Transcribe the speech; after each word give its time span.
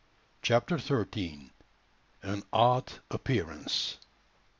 CHAPTER 0.41 0.79
THIRTEEN. 0.79 1.51
AN 2.23 2.41
ODD 2.51 2.93
APPEARANCE. 3.11 3.97